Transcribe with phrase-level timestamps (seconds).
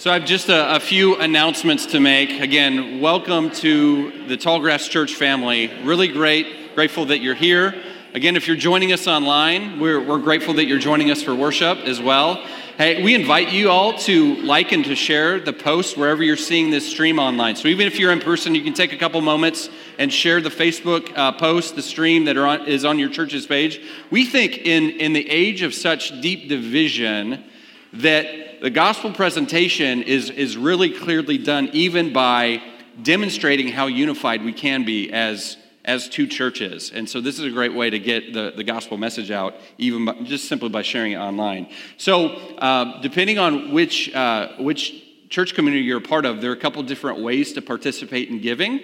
[0.00, 2.40] So I have just a, a, few announcements to make.
[2.40, 5.70] Again, welcome to the Tallgrass Church family.
[5.84, 7.74] Really great, grateful that you're here.
[8.14, 11.80] Again, if you're joining us online, we're, we're grateful that you're joining us for worship
[11.80, 12.36] as well.
[12.78, 16.70] Hey, we invite you all to like and to share the post wherever you're seeing
[16.70, 17.56] this stream online.
[17.56, 20.48] So even if you're in person, you can take a couple moments and share the
[20.48, 23.82] Facebook uh, post, the stream that on, is on your church's page.
[24.10, 27.44] We think in, in the age of such deep division
[27.92, 32.62] that the gospel presentation is, is really clearly done even by
[33.02, 36.92] demonstrating how unified we can be as, as two churches.
[36.94, 40.04] And so this is a great way to get the, the gospel message out, even
[40.04, 41.68] by, just simply by sharing it online.
[41.96, 46.54] So uh, depending on which, uh, which church community you're a part of, there are
[46.54, 48.80] a couple different ways to participate in giving.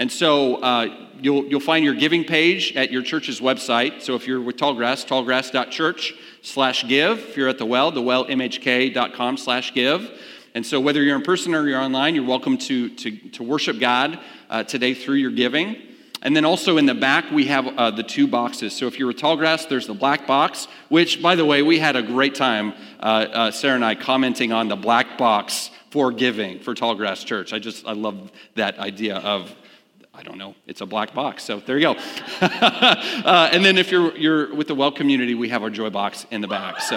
[0.00, 4.00] And so uh, you'll, you'll find your giving page at your church's website.
[4.00, 7.18] So if you're with Tallgrass, tallgrass.church slash give.
[7.18, 10.10] If you're at the well, thewellmhk.com slash give.
[10.54, 13.78] And so whether you're in person or you're online, you're welcome to, to, to worship
[13.78, 14.18] God
[14.48, 15.76] uh, today through your giving.
[16.22, 18.74] And then also in the back, we have uh, the two boxes.
[18.74, 21.96] So if you're with Tallgrass, there's the black box, which, by the way, we had
[21.96, 26.58] a great time, uh, uh Sarah and I, commenting on the black box for giving
[26.60, 27.52] for Tallgrass Church.
[27.52, 29.54] I just, I love that idea of
[30.20, 30.54] I don't know.
[30.66, 31.44] It's a black box.
[31.44, 32.00] So there you go.
[32.42, 36.26] uh, and then if you're, you're with the well community, we have our joy box
[36.30, 36.82] in the back.
[36.82, 36.96] So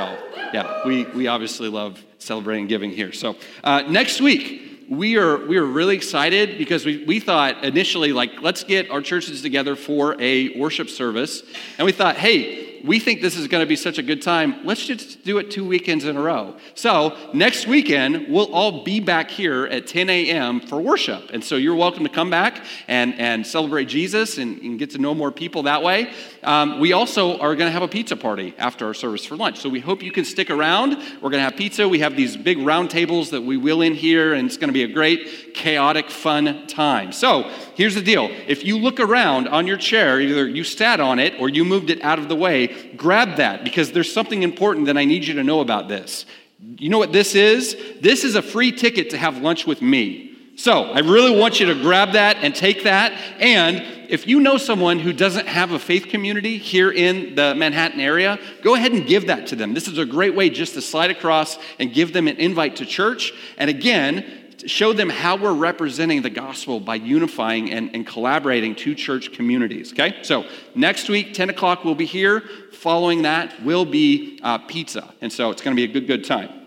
[0.53, 3.13] yeah, we, we obviously love celebrating giving here.
[3.13, 8.11] So uh, next week, we are, we are really excited because we, we thought initially,
[8.11, 11.43] like, let's get our churches together for a worship service.
[11.77, 14.65] And we thought, hey, we think this is going to be such a good time.
[14.65, 16.55] Let's just do it two weekends in a row.
[16.75, 20.59] So, next weekend, we'll all be back here at 10 a.m.
[20.59, 21.29] for worship.
[21.31, 24.97] And so, you're welcome to come back and, and celebrate Jesus and, and get to
[24.97, 26.11] know more people that way.
[26.43, 29.59] Um, we also are going to have a pizza party after our service for lunch.
[29.59, 30.97] So, we hope you can stick around.
[31.21, 31.87] We're going to have pizza.
[31.87, 34.73] We have these big round tables that we will in here, and it's going to
[34.73, 37.13] be a great, chaotic, fun time.
[37.13, 41.19] So, here's the deal if you look around on your chair, either you sat on
[41.19, 44.87] it or you moved it out of the way, grab that because there's something important
[44.87, 46.25] that I need you to know about this.
[46.59, 47.75] You know what this is?
[47.99, 50.33] This is a free ticket to have lunch with me.
[50.55, 53.11] So I really want you to grab that and take that.
[53.39, 57.99] And if you know someone who doesn't have a faith community here in the Manhattan
[57.99, 59.73] area, go ahead and give that to them.
[59.73, 62.85] This is a great way just to slide across and give them an invite to
[62.85, 63.33] church.
[63.57, 68.95] And again, show them how we're representing the gospel by unifying and, and collaborating two
[68.95, 69.93] church communities.
[69.93, 70.19] Okay?
[70.23, 72.41] So next week, 10 o'clock, we'll be here.
[72.71, 75.13] Following that will be uh, pizza.
[75.21, 76.63] And so it's going to be a good, good time.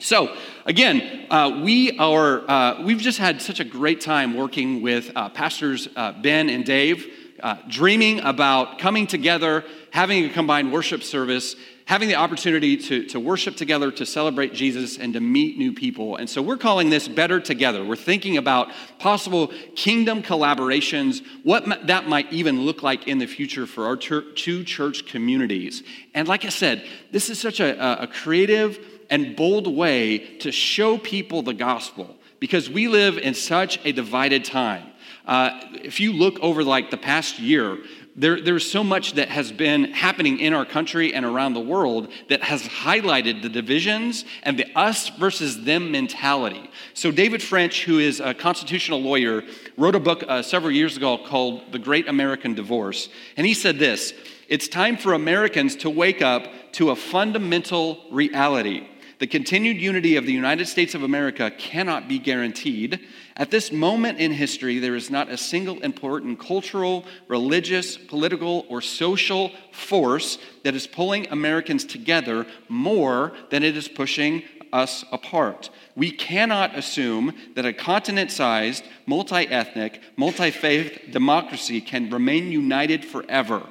[0.00, 5.12] So again, uh, we are uh, we've just had such a great time working with
[5.14, 7.06] uh, pastors uh, Ben and Dave,
[7.42, 11.54] uh, dreaming about coming together, having a combined worship service,
[11.90, 16.14] having the opportunity to, to worship together, to celebrate Jesus, and to meet new people.
[16.14, 17.84] And so we're calling this Better Together.
[17.84, 18.68] We're thinking about
[19.00, 24.62] possible kingdom collaborations, what that might even look like in the future for our two
[24.62, 25.82] church communities.
[26.14, 28.78] And like I said, this is such a, a creative
[29.10, 34.44] and bold way to show people the gospel because we live in such a divided
[34.44, 34.86] time.
[35.26, 37.78] Uh, if you look over like the past year,
[38.20, 42.08] there, there's so much that has been happening in our country and around the world
[42.28, 46.68] that has highlighted the divisions and the us versus them mentality.
[46.92, 49.42] So, David French, who is a constitutional lawyer,
[49.78, 53.08] wrote a book uh, several years ago called The Great American Divorce.
[53.38, 54.12] And he said this
[54.48, 58.86] It's time for Americans to wake up to a fundamental reality.
[59.20, 63.00] The continued unity of the United States of America cannot be guaranteed.
[63.36, 68.80] At this moment in history, there is not a single important cultural, religious, political, or
[68.80, 74.42] social force that is pulling Americans together more than it is pushing
[74.72, 75.68] us apart.
[75.94, 83.04] We cannot assume that a continent sized, multi ethnic, multi faith democracy can remain united
[83.04, 83.66] forever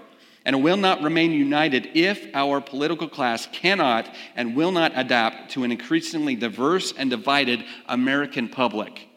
[0.46, 5.64] and will not remain united if our political class cannot and will not adapt to
[5.64, 9.08] an increasingly diverse and divided American public.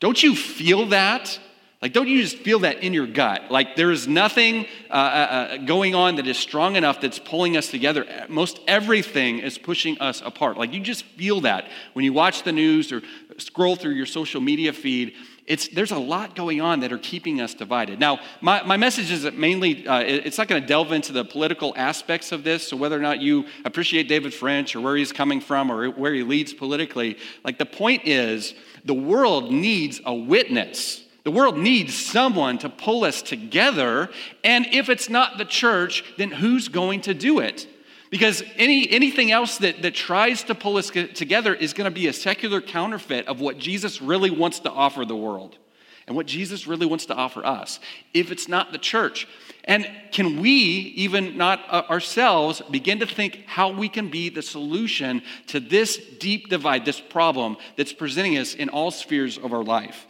[0.00, 1.38] Don't you feel that?
[1.84, 3.50] Like, don't you just feel that in your gut?
[3.50, 7.58] Like, there is nothing uh, uh, uh going on that is strong enough that's pulling
[7.58, 8.06] us together.
[8.30, 10.56] Most everything is pushing us apart.
[10.56, 13.02] Like, you just feel that when you watch the news or
[13.36, 15.14] scroll through your social media feed
[15.46, 18.00] it's, there's a lot going on that are keeping us divided.
[18.00, 21.74] Now, my, my message is mainly, uh, it's not going to delve into the political
[21.76, 25.40] aspects of this, so whether or not you appreciate David French or where he's coming
[25.40, 28.54] from or where he leads politically, like the point is
[28.84, 31.02] the world needs a witness.
[31.24, 34.10] The world needs someone to pull us together,
[34.42, 37.66] and if it's not the church, then who's going to do it?
[38.14, 42.06] Because any, anything else that, that tries to pull us together is going to be
[42.06, 45.58] a secular counterfeit of what Jesus really wants to offer the world
[46.06, 47.80] and what Jesus really wants to offer us,
[48.12, 49.26] if it's not the church.
[49.64, 54.42] And can we, even not uh, ourselves, begin to think how we can be the
[54.42, 59.64] solution to this deep divide, this problem that's presenting us in all spheres of our
[59.64, 60.06] life?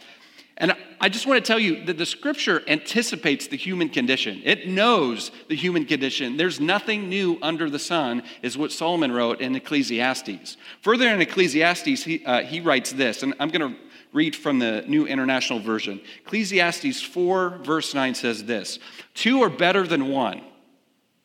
[0.57, 4.41] And I just want to tell you that the scripture anticipates the human condition.
[4.45, 6.37] It knows the human condition.
[6.37, 10.55] There's nothing new under the sun, is what Solomon wrote in Ecclesiastes.
[10.81, 13.79] Further in Ecclesiastes, he, uh, he writes this, and I'm going to
[14.13, 15.99] read from the New International Version.
[16.25, 18.79] Ecclesiastes 4, verse 9 says this
[19.13, 20.41] Two are better than one.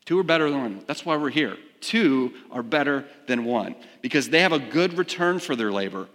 [0.06, 0.84] Two are better than one.
[0.88, 1.56] That's why we're here.
[1.80, 6.08] Two are better than one because they have a good return for their labor.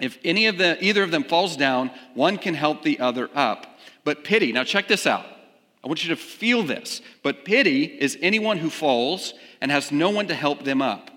[0.00, 3.78] If any of the either of them falls down, one can help the other up.
[4.02, 5.24] But pity, now check this out.
[5.82, 7.00] I want you to feel this.
[7.22, 11.10] But pity is anyone who falls and has no one to help them up.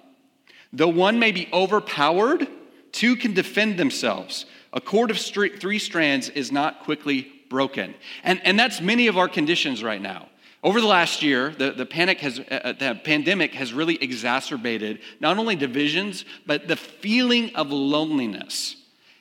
[0.74, 2.48] Though one may be overpowered,
[2.92, 4.46] two can defend themselves.
[4.74, 7.96] A cord of three strands is not quickly broken.
[8.24, 10.28] And, and that's many of our conditions right now.
[10.64, 15.00] Over the last year, the, the, panic has, uh, uh, the pandemic has really exacerbated
[15.20, 18.76] not only divisions, but the feeling of loneliness.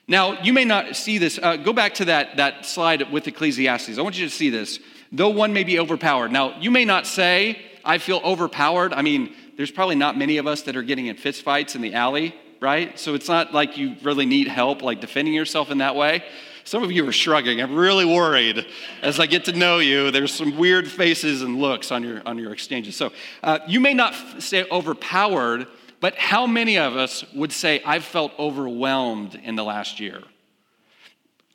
[0.09, 1.39] Now, you may not see this.
[1.43, 3.99] Uh, go back to that, that slide with Ecclesiastes.
[3.99, 4.79] I want you to see this.
[5.13, 6.33] Though one may be overpowered.
[6.33, 8.93] Now, you may not say, I feel overpowered.
[8.93, 11.95] I mean, there's probably not many of us that are getting in fistfights in the
[11.95, 12.99] alley right?
[12.99, 16.25] So it's not like you really need help, like defending yourself in that way.
[16.67, 17.63] Some of you are shrugging.
[17.63, 18.67] I'm really worried
[19.01, 20.11] as I get to know you.
[20.11, 22.97] There's some weird faces and looks on your, on your exchanges.
[22.97, 23.13] So
[23.45, 25.69] uh, you may not say overpowered,
[26.01, 30.25] but how many of us would say, I've felt overwhelmed in the last year?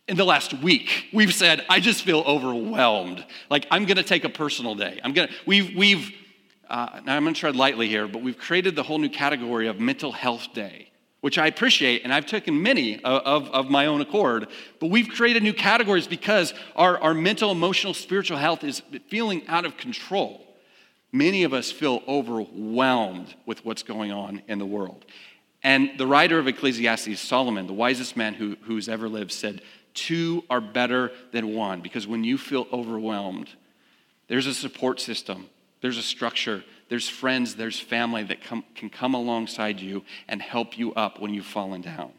[0.08, 3.26] In the last week, we've said, I just feel overwhelmed.
[3.50, 5.02] Like, I'm gonna take a personal day.
[5.04, 6.10] I'm gonna, we've, we've,
[6.70, 9.78] uh, now I'm gonna tread lightly here, but we've created the whole new category of
[9.78, 10.91] mental health day
[11.22, 14.48] which I appreciate, and I've taken many of, of, my own accord.
[14.80, 19.64] But we've created new categories because our, our mental, emotional, spiritual health is feeling out
[19.64, 20.44] of control.
[21.12, 25.06] Many of us feel overwhelmed with what's going on in the world.
[25.64, 29.62] And the writer of Ecclesiastes, Solomon, the wisest man who, who's ever lived, said,
[29.94, 33.50] Two are better than one, because when you feel overwhelmed,
[34.28, 35.50] there's a support system,
[35.82, 40.78] there's a structure, there's friends, there's family that come, can come alongside you and help
[40.78, 42.12] you up when you've fallen down.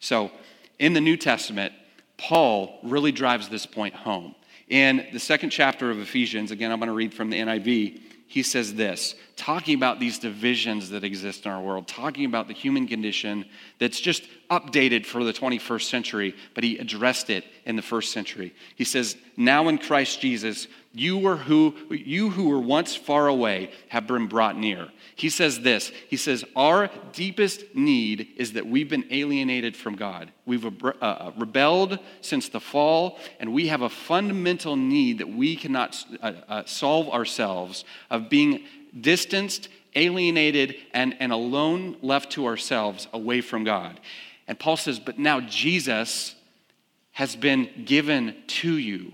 [0.00, 0.30] So,
[0.78, 1.74] in the New Testament,
[2.16, 4.34] Paul really drives this point home.
[4.70, 8.42] In the second chapter of Ephesians, again, I'm going to read from the NIV, he
[8.42, 12.86] says this, talking about these divisions that exist in our world, talking about the human
[12.86, 13.46] condition
[13.78, 18.54] that's just updated for the 21st century, but he addressed it in the first century.
[18.76, 23.70] He says, Now in Christ Jesus, you, were who, you who were once far away
[23.88, 24.88] have been brought near.
[25.14, 30.32] He says this He says, Our deepest need is that we've been alienated from God.
[30.46, 35.56] We've uh, uh, rebelled since the fall, and we have a fundamental need that we
[35.56, 37.84] cannot uh, uh, solve ourselves
[38.18, 38.64] of being
[39.00, 43.98] distanced, alienated, and, and alone left to ourselves away from God.
[44.46, 46.34] And Paul says, But now Jesus
[47.12, 49.12] has been given to you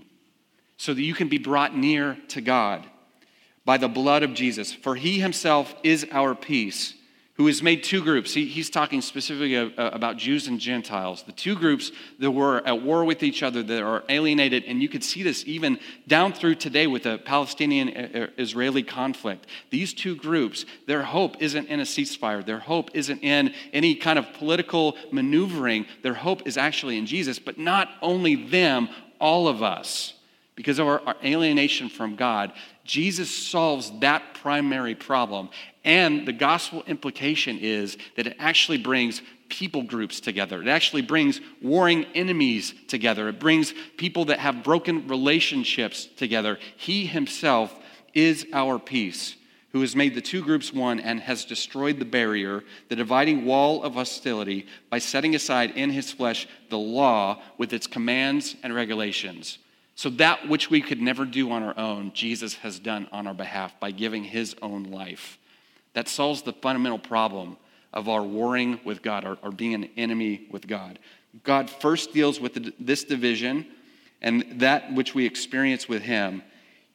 [0.77, 2.85] so that you can be brought near to God
[3.63, 4.73] by the blood of Jesus.
[4.73, 6.93] For he himself is our peace,
[7.35, 8.33] who has made two groups.
[8.33, 13.03] He, he's talking specifically about Jews and Gentiles, the two groups that were at war
[13.03, 14.63] with each other, that are alienated.
[14.65, 18.83] And you could see this even down through today with the Palestinian uh, uh, Israeli
[18.83, 19.47] conflict.
[19.69, 24.17] These two groups, their hope isn't in a ceasefire, their hope isn't in any kind
[24.17, 25.85] of political maneuvering.
[26.03, 28.87] Their hope is actually in Jesus, but not only them,
[29.19, 30.14] all of us
[30.55, 32.53] because of our, our, alienation from God,
[32.85, 35.49] Jesus solves that primary problem.
[35.83, 40.61] And the gospel implication is that it actually brings people groups together.
[40.61, 43.29] It actually brings warring enemies together.
[43.29, 46.57] It brings people that have broken relationships together.
[46.77, 47.77] He himself
[48.13, 49.35] is our peace,
[49.71, 53.83] who has made the two groups one and has destroyed the barrier, the dividing wall
[53.83, 59.59] of hostility, by setting aside in his flesh the law with its commands and regulations.
[59.95, 63.33] So, that which we could never do on our own, Jesus has done on our
[63.33, 65.37] behalf by giving his own life.
[65.93, 67.55] That solves the fundamental problem
[67.93, 70.99] of our warring with God, or being an enemy with God.
[71.43, 73.65] God first deals with the, this division
[74.21, 76.43] and that which we experience with him.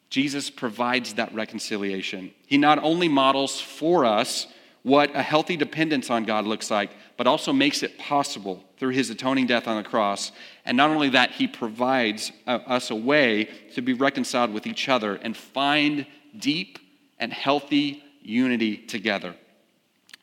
[0.09, 2.31] Jesus provides that reconciliation.
[2.45, 4.47] He not only models for us
[4.83, 9.09] what a healthy dependence on God looks like, but also makes it possible through his
[9.09, 10.31] atoning death on the cross.
[10.65, 14.89] And not only that, he provides uh, us a way to be reconciled with each
[14.89, 16.07] other and find
[16.37, 16.79] deep
[17.19, 19.35] and healthy unity together.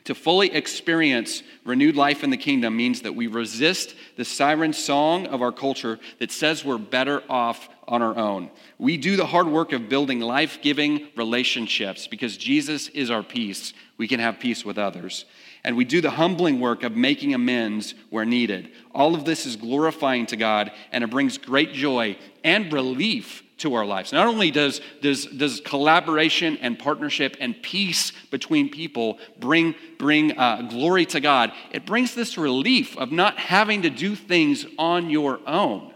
[0.04, 5.26] To fully experience renewed life in the kingdom means that we resist the siren song
[5.26, 8.50] of our culture that says we're better off on our own.
[8.78, 13.72] We do the hard work of building life giving relationships because Jesus is our peace.
[13.96, 15.24] We can have peace with others.
[15.64, 18.70] And we do the humbling work of making amends where needed.
[18.94, 23.74] All of this is glorifying to God and it brings great joy and relief to
[23.74, 24.12] our lives.
[24.12, 30.62] Not only does, does, does collaboration and partnership and peace between people bring, bring uh,
[30.70, 35.40] glory to God, it brings this relief of not having to do things on your
[35.46, 35.92] own.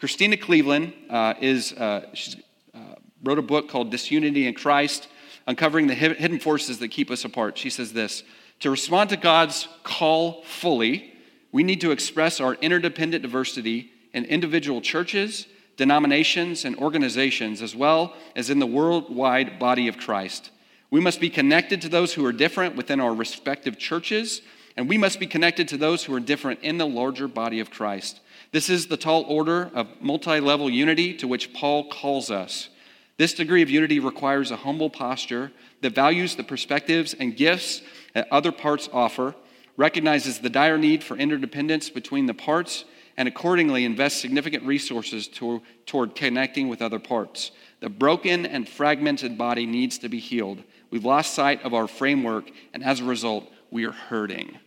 [0.00, 2.06] Christena Cleveland uh, is, uh,
[2.74, 2.78] uh,
[3.22, 5.08] wrote a book called Disunity in Christ,
[5.46, 7.58] uncovering the hidden forces that keep us apart.
[7.58, 8.22] She says this
[8.60, 11.14] To respond to God's call fully,
[11.52, 15.46] we need to express our interdependent diversity in individual churches
[15.78, 20.50] denominations, and organizations, as well as in the worldwide body of Christ.
[20.90, 24.42] We must be connected to those who are different within our respective churches,
[24.76, 27.70] and we must be connected to those who are different in the larger body of
[27.70, 28.20] Christ.
[28.50, 32.70] This is the tall order of multi level unity to which Paul calls us.
[33.18, 35.52] This degree of unity requires a humble posture
[35.82, 37.82] that values the perspectives and gifts
[38.14, 39.34] that other parts offer,
[39.76, 42.84] recognizes the dire need for interdependence between the parts,
[43.16, 47.50] and accordingly invests significant resources to, toward connecting with other parts.
[47.80, 50.62] The broken and fragmented body needs to be healed.
[50.90, 54.58] We've lost sight of our framework, and as a result, we are hurting.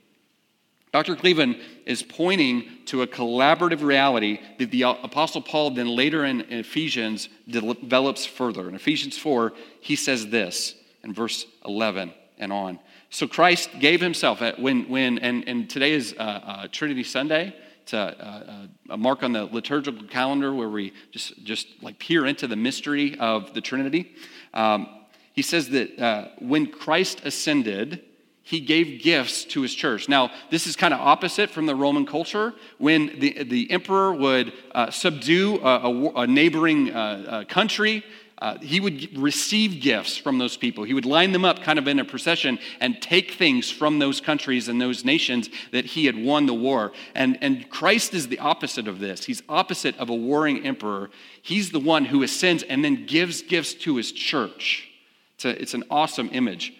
[0.91, 1.15] Dr.
[1.15, 7.29] Cleveland is pointing to a collaborative reality that the Apostle Paul then later in Ephesians
[7.47, 8.67] develops further.
[8.67, 12.79] In Ephesians 4, he says this in verse 11 and on.
[13.09, 17.55] So Christ gave himself, at, when, when and, and today is uh, uh, Trinity Sunday,
[17.83, 22.25] it's a, a, a, mark on the liturgical calendar where we just, just like peer
[22.25, 24.13] into the mystery of the Trinity.
[24.53, 24.87] Um,
[25.33, 28.03] he says that uh, when Christ ascended,
[28.51, 30.09] he gave gifts to his church.
[30.09, 32.53] Now, this is kind of opposite from the Roman culture.
[32.79, 38.03] When the, the emperor would uh, subdue a, a neighboring uh, uh country,
[38.39, 40.83] uh, he would receive gifts from those people.
[40.83, 44.19] He would line them up kind of in a procession and take things from those
[44.19, 46.91] countries and those nations that he had won the war.
[47.15, 49.23] And, and Christ is the opposite of this.
[49.23, 51.09] He's opposite of a warring emperor.
[51.41, 54.89] He's the one who ascends and then gives gifts to his church.
[55.35, 56.73] It's, a, it's an awesome image.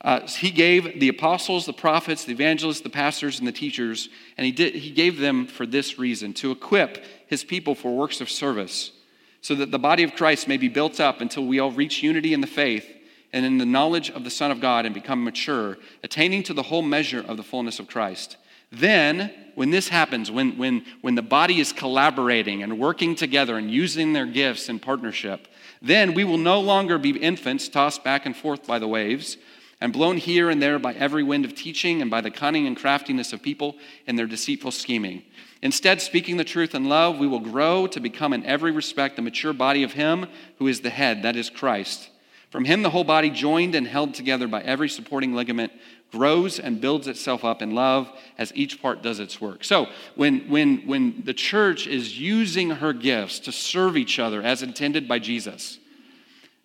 [0.00, 4.46] Uh, he gave the apostles, the prophets, the evangelists, the pastors, and the teachers, and
[4.46, 8.30] he, did, he gave them for this reason to equip his people for works of
[8.30, 8.92] service
[9.40, 12.32] so that the body of Christ may be built up until we all reach unity
[12.32, 12.86] in the faith
[13.32, 16.62] and in the knowledge of the Son of God and become mature, attaining to the
[16.62, 18.36] whole measure of the fullness of Christ.
[18.70, 23.70] Then, when this happens, when, when, when the body is collaborating and working together and
[23.70, 25.48] using their gifts in partnership,
[25.80, 29.36] then we will no longer be infants tossed back and forth by the waves
[29.80, 32.76] and blown here and there by every wind of teaching and by the cunning and
[32.76, 35.22] craftiness of people in their deceitful scheming.
[35.62, 39.22] Instead, speaking the truth in love, we will grow to become in every respect the
[39.22, 40.26] mature body of Him
[40.58, 42.10] who is the head, that is Christ.
[42.50, 45.72] From Him, the whole body, joined and held together by every supporting ligament,
[46.10, 49.62] grows and builds itself up in love as each part does its work.
[49.62, 54.62] So, when, when, when the church is using her gifts to serve each other as
[54.62, 55.78] intended by Jesus,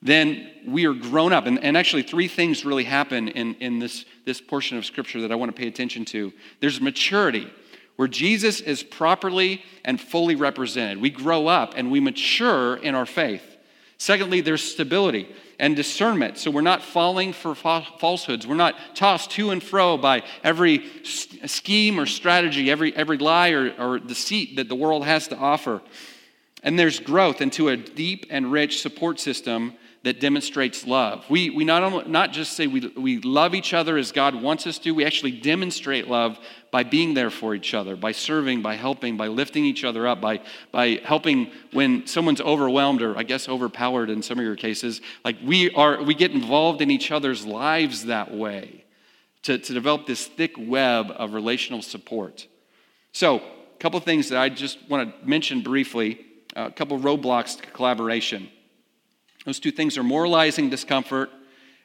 [0.04, 1.46] then we are grown up.
[1.46, 5.32] And, and actually, three things really happen in, in this, this portion of Scripture that
[5.32, 6.34] I want to pay attention to.
[6.60, 7.52] There's maturity
[7.96, 11.00] where Jesus is properly and fully represented.
[11.00, 13.44] We grow up and we mature in our faith.
[13.98, 16.38] Secondly, there's stability and discernment.
[16.38, 18.46] So we're not falling for falsehoods.
[18.46, 23.74] We're not tossed to and fro by every scheme or strategy, every, every lie or,
[23.80, 25.82] or deceit that the world has to offer.
[26.64, 31.24] And there's growth into a deep and rich support system that demonstrates love.
[31.30, 34.68] We, we not, only, not just say we, we love each other as God wants
[34.68, 36.38] us to, we actually demonstrate love
[36.72, 40.20] by being there for each other, by serving, by helping, by lifting each other up,
[40.20, 40.42] by,
[40.74, 45.00] by helping when someone's overwhelmed or I guess overpowered in some of your cases.
[45.24, 48.84] Like we are, we get involved in each other's lives that way
[49.44, 52.48] to, to develop this thick web of relational support.
[53.14, 57.66] So, a couple things that I just want to mention briefly, a couple roadblocks to
[57.72, 58.50] collaboration.
[59.46, 61.30] Those two things are moralizing discomfort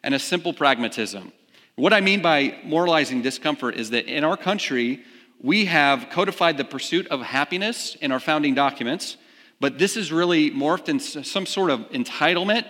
[0.02, 1.32] and a simple pragmatism.
[1.74, 5.02] What I mean by moralizing discomfort is that in our country,
[5.40, 9.16] we have codified the pursuit of happiness in our founding documents,
[9.60, 12.64] but this is really morphed into some sort of entitlement,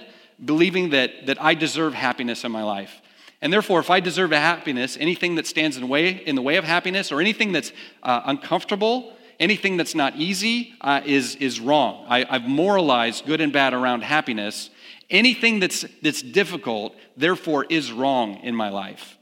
[0.44, 3.00] believing that, that I deserve happiness in my life.
[3.40, 6.64] And therefore, if I deserve happiness, anything that stands in way, in the way of
[6.64, 12.04] happiness or anything that's uh, uncomfortable, anything that's not easy uh, is, is wrong.
[12.08, 14.70] I, I've moralized good and bad around happiness,
[15.10, 19.16] Anything that's, that's difficult, therefore, is wrong in my life.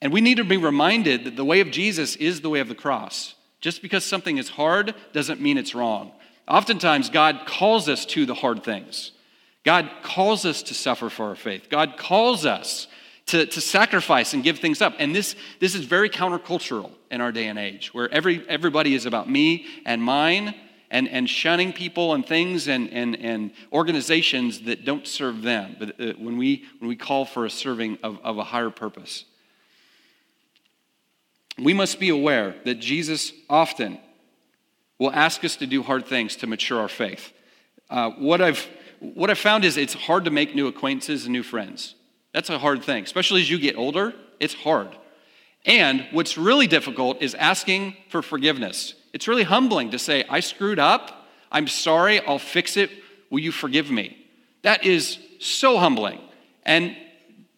[0.00, 2.68] And we need to be reminded that the way of Jesus is the way of
[2.68, 3.34] the cross.
[3.60, 6.12] Just because something is hard doesn't mean it's wrong.
[6.48, 9.12] Oftentimes, God calls us to the hard things.
[9.64, 11.68] God calls us to suffer for our faith.
[11.70, 12.88] God calls us
[13.26, 14.94] to, to sacrifice and give things up.
[14.98, 19.06] And this, this is very countercultural in our day and age, where every, everybody is
[19.06, 20.54] about me and mine
[20.92, 25.74] and, and shunning people and things and, and, and organizations that don't serve them.
[25.78, 29.24] But uh, when, we, when we call for a serving of, of a higher purpose,
[31.58, 33.98] we must be aware that Jesus often
[34.98, 37.32] will ask us to do hard things to mature our faith.
[37.88, 38.68] Uh, what, I've,
[39.00, 41.94] what I've found is it's hard to make new acquaintances and new friends.
[42.34, 44.12] That's a hard thing, especially as you get older.
[44.40, 44.88] It's hard.
[45.64, 48.94] And what's really difficult is asking for forgiveness.
[49.12, 51.26] It's really humbling to say, I screwed up.
[51.50, 52.20] I'm sorry.
[52.20, 52.90] I'll fix it.
[53.30, 54.16] Will you forgive me?
[54.62, 56.20] That is so humbling.
[56.64, 56.96] And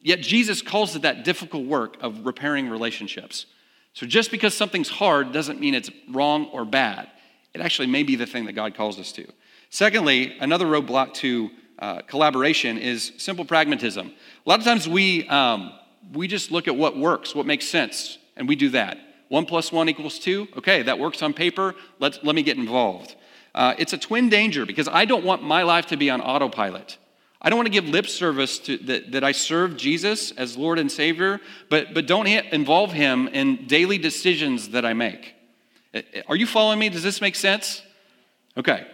[0.01, 3.47] yet Jesus calls it that difficult work of repairing relationships.
[3.93, 7.09] So just because something's hard doesn't mean it's wrong or bad.
[7.53, 9.27] It actually may be the thing that God calls us to.
[9.71, 14.09] Secondly, another roadblock to uh, collaboration is simple pragmatism.
[14.45, 15.73] A lot of times we, um,
[16.13, 18.99] we just look at what works, what makes sense, and we do that.
[19.29, 20.49] One plus one equals two.
[20.57, 21.75] Okay, that works on paper.
[21.99, 23.17] Let, let me get involved.
[23.55, 26.99] Uh, it's a twin danger because I don't want my life to be on autopilot.
[27.41, 30.79] I don't want to give lip service to that, that I serve Jesus as Lord
[30.79, 35.35] and Savior, but, but don't involve Him in daily decisions that I make.
[35.95, 36.89] Uh, are you following me?
[36.89, 37.83] Does this make sense?
[38.57, 38.87] Okay.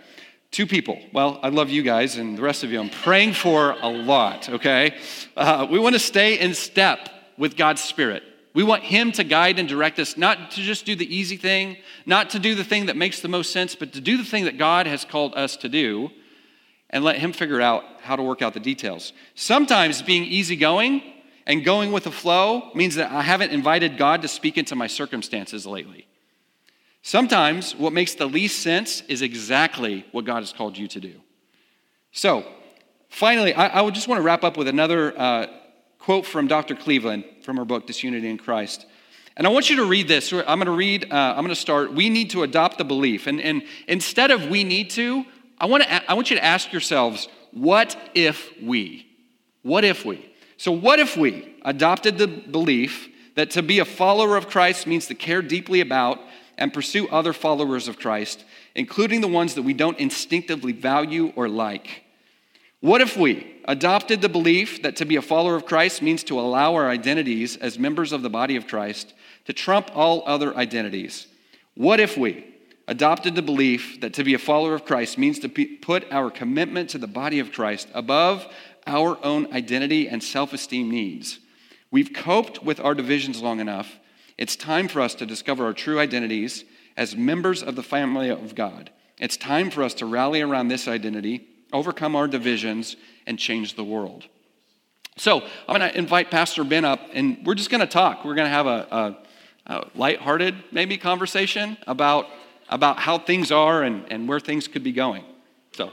[0.51, 0.99] Two people.
[1.13, 2.81] Well, I love you guys and the rest of you.
[2.81, 4.97] I'm praying for a lot, okay?
[5.37, 7.09] Uh, we want to stay in step
[7.39, 8.25] with God's Spirit.
[8.53, 11.77] We want Him to guide and direct us, not to just do the easy thing,
[12.05, 14.45] not to do the thing that makes the most sense, but to do the thing
[14.45, 16.11] that God has called us to do
[16.91, 19.13] and let Him figure out how to work out the details.
[19.35, 21.03] Sometimes being easygoing
[21.47, 24.89] and going with the flow means that I haven't invited God to speak into my
[24.89, 26.07] circumstances lately.
[27.03, 31.15] Sometimes what makes the least sense is exactly what God has called you to do.
[32.13, 32.45] So,
[33.09, 35.47] finally, I, I just want to wrap up with another uh,
[36.01, 36.75] quote from Dr.
[36.75, 38.87] Cleveland from her book, Disunity in Christ.
[39.37, 40.33] And I want you to read this.
[40.33, 41.95] I'm going to read, uh, I'm going to start.
[41.95, 43.27] We need to adopt the belief.
[43.27, 45.25] And, and instead of we need to,
[45.59, 49.07] I want, to, I want you to ask yourselves, what if we?
[49.63, 50.33] What if we?
[50.57, 55.07] So, what if we adopted the belief that to be a follower of Christ means
[55.07, 56.19] to care deeply about
[56.59, 61.49] and pursue other followers of Christ, including the ones that we don't instinctively value or
[61.49, 62.05] like.
[62.81, 66.41] What if we adopted the belief that to be a follower of Christ means to
[66.41, 69.13] allow our identities as members of the body of Christ
[69.45, 71.27] to trump all other identities?
[71.75, 72.47] What if we
[72.89, 76.91] adopted the belief that to be a follower of Christ means to put our commitment
[76.91, 78.47] to the body of Christ above
[78.87, 81.39] our own identity and self esteem needs?
[81.91, 84.01] We've coped with our divisions long enough
[84.41, 86.65] it's time for us to discover our true identities
[86.97, 88.91] as members of the family of God.
[89.19, 93.85] It's time for us to rally around this identity, overcome our divisions, and change the
[93.85, 94.27] world.
[95.17, 98.25] So I'm going to invite Pastor Ben up, and we're just going to talk.
[98.25, 99.17] We're going to have a,
[99.67, 102.27] a, a lighthearted, maybe, conversation about,
[102.69, 105.25] about how things are and, and where things could be going.
[105.73, 105.91] So,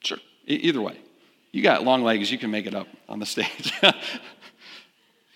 [0.00, 0.98] sure, e- either way.
[1.52, 3.72] You got long legs, you can make it up on the stage.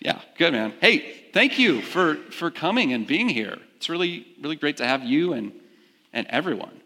[0.00, 0.72] Yeah, good, man.
[0.80, 3.58] Hey, thank you for, for coming and being here.
[3.76, 5.52] It's really, really great to have you and,
[6.12, 6.79] and everyone.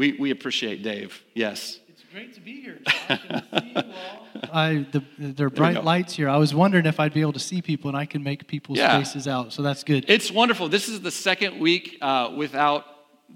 [0.00, 1.78] We, we appreciate Dave, yes.
[1.90, 3.20] It's great to be here, Josh,
[4.50, 6.26] I, the, there are bright lights here.
[6.26, 8.78] I was wondering if I'd be able to see people and I can make people's
[8.78, 8.98] yeah.
[8.98, 10.06] faces out, so that's good.
[10.08, 10.70] It's wonderful.
[10.70, 12.86] This is the second week uh, without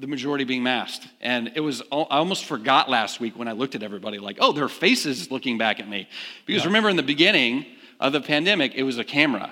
[0.00, 1.06] the majority being masked.
[1.20, 4.52] And it was, I almost forgot last week when I looked at everybody like, oh,
[4.52, 6.08] their faces looking back at me.
[6.46, 6.68] Because yeah.
[6.68, 7.66] remember in the beginning
[8.00, 9.50] of the pandemic, it was a camera.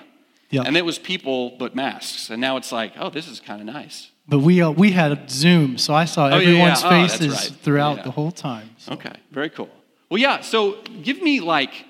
[0.49, 0.63] Yeah.
[0.65, 2.31] And it was people but masks.
[2.31, 4.09] And now it's like, oh, this is kind of nice.
[4.27, 7.03] But we, uh, we had Zoom, so I saw oh, everyone's yeah, yeah.
[7.03, 7.59] Oh, faces right.
[7.61, 8.69] throughout the whole time.
[8.77, 8.93] So.
[8.93, 9.69] Okay, very cool.
[10.09, 11.85] Well, yeah, so give me like,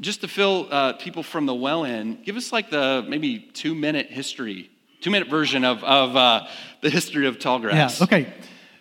[0.00, 3.74] just to fill uh, people from the well in, give us like the maybe two
[3.74, 4.70] minute history
[5.04, 6.46] two minute version of, of uh,
[6.80, 8.00] the history of Tallgrass.
[8.00, 8.32] Yeah, okay.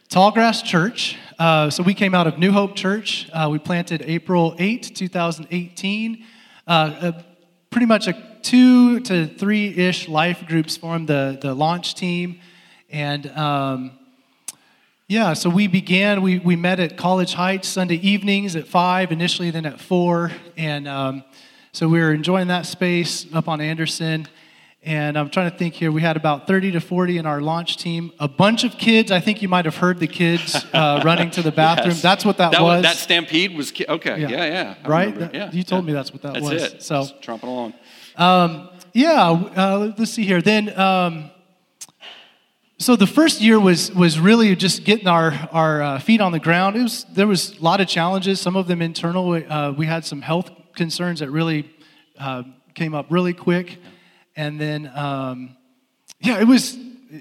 [0.08, 1.18] Tallgrass Church.
[1.38, 3.30] Uh, so we came out of New Hope Church.
[3.34, 6.26] Uh, we planted April 8, 2018.
[6.66, 7.12] Uh,
[7.70, 12.40] pretty much a two to three ish life groups formed the, the launch team.
[12.94, 13.92] And um,
[15.08, 19.50] yeah, so we began, we, we met at College Heights Sunday evenings at 5, initially,
[19.50, 20.32] then at 4.
[20.58, 21.24] And um,
[21.72, 24.28] so we were enjoying that space up on Anderson.
[24.84, 25.92] And I'm trying to think here.
[25.92, 28.12] We had about 30 to 40 in our launch team.
[28.20, 29.12] A bunch of kids.
[29.12, 31.92] I think you might have heard the kids uh, running to the bathroom.
[31.92, 32.02] Yes.
[32.04, 32.84] That's what that, that was.
[32.84, 34.20] That stampede was ki- okay.
[34.22, 34.76] Yeah, yeah.
[34.84, 35.18] I right?
[35.18, 35.88] That- Yeah, you told yeah.
[35.88, 36.64] me that's what that That's was.
[36.64, 36.84] it.
[36.84, 37.74] So Just tromping along.
[38.18, 40.42] um, yeah, uh, let's see here.
[40.42, 41.32] Then, um,
[42.84, 46.40] so the first year was was really just getting our our uh, feet on the
[46.40, 46.76] ground.
[46.76, 48.42] It was there was a lot of challenges.
[48.42, 49.32] Some of them internal.
[49.32, 51.70] Uh, we had some health concerns that really
[52.20, 52.44] uh,
[52.74, 53.78] came up really quick,
[54.36, 55.56] and then um,
[56.20, 56.78] yeah, it was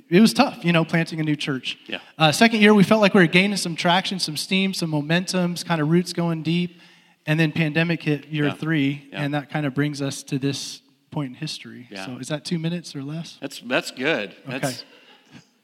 [0.08, 0.64] it was tough.
[0.64, 1.78] You know, planting a new church.
[1.86, 1.98] Yeah.
[2.18, 5.64] Uh, second year, we felt like we were gaining some traction, some steam, some momentums,
[5.64, 6.80] kind of roots going deep,
[7.26, 8.54] and then pandemic hit year Yeah.
[8.54, 9.22] three, Yeah.
[9.22, 11.88] and that kind of brings us to this point in history.
[11.90, 12.06] Yeah.
[12.06, 13.38] So is that two minutes or less?
[13.40, 14.34] That's that's good.
[14.46, 14.76] That's, Okay.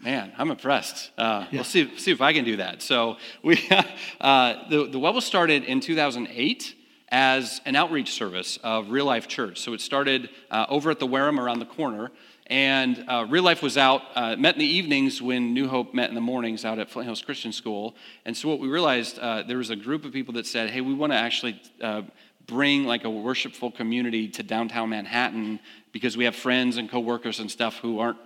[0.00, 1.10] Man, I'm impressed.
[1.18, 1.58] Uh, Yeah.
[1.58, 2.82] We'll see see if I can do that.
[2.82, 3.58] So we
[4.20, 6.74] uh, the the was started in 2008
[7.10, 9.58] as an outreach service of Real Life Church.
[9.60, 12.10] So it started uh, over at the Wareham around the corner.
[12.48, 16.08] And uh, Real Life was out, uh, met in the evenings when New Hope met
[16.08, 17.94] in the mornings out at Flint Hills Christian School.
[18.24, 20.80] And so what we realized, uh, there was a group of people that said, hey,
[20.80, 22.02] we want to actually uh,
[22.46, 25.60] bring like a worshipful community to downtown Manhattan
[25.92, 28.18] because we have friends and coworkers and stuff who aren't,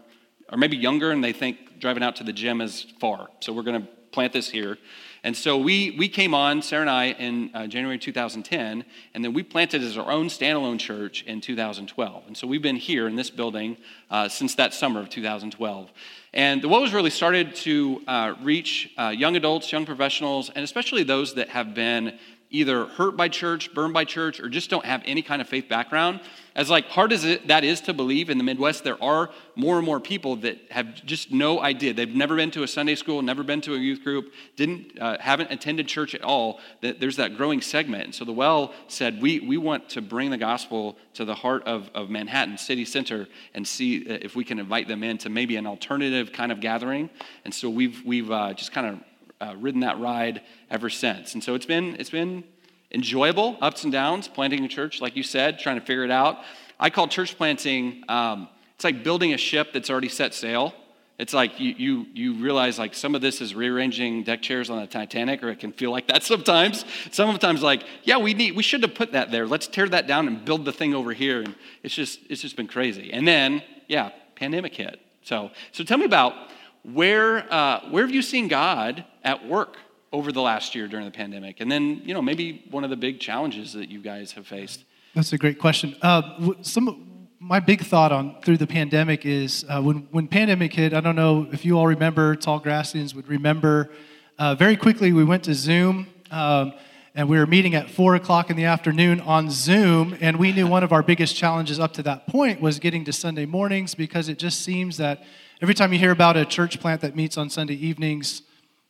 [0.51, 3.29] or maybe younger and they think driving out to the gym is far.
[3.41, 4.79] So we're going to plant this here.
[5.25, 9.33] And so we, we came on, Sarah and I, in uh, January 2010, and then
[9.33, 12.25] we planted as our own standalone church in 2012.
[12.27, 13.77] And so we've been here in this building
[14.11, 15.93] uh, since that summer of 2012.
[16.35, 20.65] And the What was really started to uh, reach uh, young adults, young professionals, and
[20.65, 22.19] especially those that have been
[22.53, 25.69] either hurt by church, burned by church, or just don't have any kind of faith
[25.69, 26.21] background.
[26.55, 29.79] As like hard as it, that is to believe in the Midwest, there are more
[29.79, 31.95] and more people that have just no idea.
[31.95, 35.17] They've never been to a Sunday school, never been to a youth group, didn't uh,
[35.19, 36.61] haven't attended church at all.
[36.83, 38.05] That there's that growing segment.
[38.05, 41.65] And so the Well said, we we want to bring the gospel to the heart
[41.65, 45.57] of, of Manhattan city center and see uh, if we can invite them into maybe
[45.57, 47.09] an alternative kind of gathering.
[47.47, 49.01] And so we've we've uh, just kind of
[49.43, 51.35] uh, ridden that ride ever since.
[51.35, 52.45] And so it's been it's been
[52.93, 56.39] enjoyable, ups and downs, planting a church, like you said, trying to figure it out.
[56.79, 60.75] I call church planting, um, it's like building a ship that's already set sail.
[61.19, 64.81] It's like you, you, you realize like some of this is rearranging deck chairs on
[64.81, 66.85] the Titanic, or it can feel like that sometimes.
[67.11, 69.47] Sometimes like, yeah, we need, we should have put that there.
[69.47, 71.41] Let's tear that down and build the thing over here.
[71.43, 73.13] And it's just, it's just been crazy.
[73.13, 75.01] And then, yeah, pandemic hit.
[75.23, 76.35] So, so tell me about
[76.83, 79.77] where, uh, where have you seen God at work
[80.13, 81.61] over the last year during the pandemic?
[81.61, 84.85] And then, you know, maybe one of the big challenges that you guys have faced.
[85.15, 85.95] That's a great question.
[86.03, 90.95] Uh, some my big thought on through the pandemic is uh, when when pandemic hit.
[90.95, 92.37] I don't know if you all remember.
[92.37, 93.91] Tall Grassians would remember.
[94.39, 96.07] Uh, very quickly, we went to Zoom.
[96.31, 96.73] Um,
[97.15, 100.67] and we were meeting at four o'clock in the afternoon on Zoom, and we knew
[100.67, 104.31] one of our biggest challenges up to that point was getting to Sunday mornings because
[104.31, 105.23] it just seems that
[105.63, 108.43] every time you hear about a church plant that meets on Sunday evenings,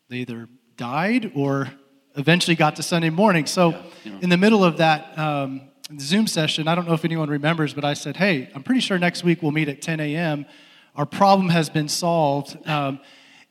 [0.08, 1.70] they either died or
[2.16, 3.44] eventually got to Sunday morning.
[3.44, 3.78] So,
[4.22, 5.68] in the middle of that um,
[6.00, 8.98] Zoom session, I don't know if anyone remembers, but I said, Hey, I'm pretty sure
[8.98, 10.46] next week we'll meet at 10 a.m.
[10.96, 12.56] Our problem has been solved.
[12.66, 13.00] Um,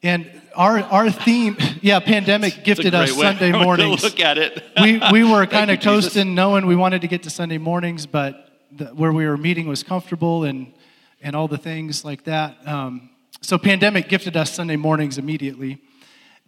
[0.02, 4.04] and our, our theme, yeah, pandemic gifted us It's a great way Sunday mornings.
[4.04, 4.64] look at it.
[4.82, 6.06] we, we were kind you, of Jesus.
[6.06, 9.68] coasting, knowing we wanted to get to Sunday mornings, but the, where we were meeting
[9.68, 10.74] was comfortable and,
[11.22, 12.56] and all the things like that.
[12.68, 13.10] Um,
[13.42, 15.82] so pandemic gifted us Sunday mornings immediately,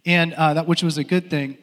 [0.04, 1.58] and uh, that which was a good thing.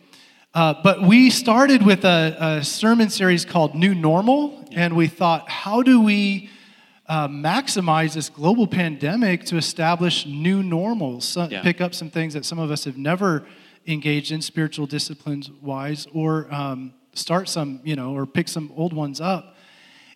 [0.54, 5.50] Uh, but we started with a, a sermon series called New Normal, and we thought,
[5.50, 6.50] how do we
[7.08, 11.26] uh, maximize this global pandemic to establish new normals?
[11.26, 11.62] So, Yeah.
[11.62, 13.46] Pick up some things that some of us have never
[13.88, 18.92] engaged in, spiritual disciplines wise, or um, start some, you know, or pick some old
[18.92, 19.56] ones up.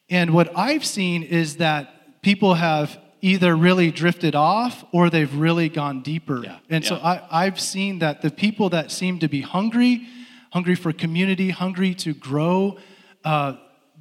[0.09, 1.94] And what I've seen is that
[2.25, 6.43] people have either really drifted off or they've really gone deeper.
[6.43, 7.27] Yeah, And so yeah.
[7.31, 10.07] I, I've seen that the people that seem to be hungry,
[10.51, 12.79] hungry for community, hungry to grow,
[13.23, 13.57] uh,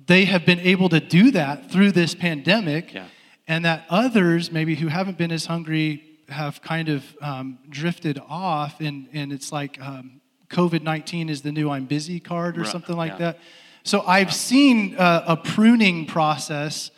[0.07, 2.95] they have been able to do that through this pandemic.
[2.95, 3.09] Yeah.
[3.47, 8.81] And that others, maybe who haven't been as hungry, have kind of um, drifted off.
[8.81, 12.73] And, and it's like um, COVID 19 is the new I'm busy card or Right,
[12.73, 13.39] something like that.
[13.83, 16.91] So I've seen uh, a pruning process.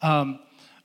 [0.00, 0.38] Um,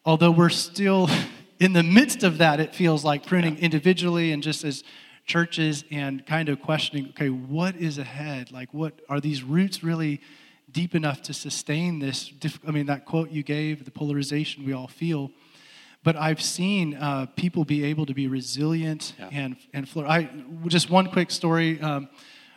[0.05, 1.09] although we're still
[1.59, 4.83] in the midst of that, it feels like pruning individually and just as
[5.25, 8.51] churches and kind of questioning okay, what is ahead?
[8.51, 10.21] Like, what are these roots really
[10.71, 12.27] deep enough to sustain this?
[12.27, 15.31] Diff- I mean, that quote you gave, the polarization we all feel.
[16.03, 19.29] But I've seen uh, people be able to be resilient Yeah.
[19.31, 20.11] and and flourish.
[20.11, 20.29] I
[20.67, 21.81] just one quick story.
[21.81, 22.09] Um,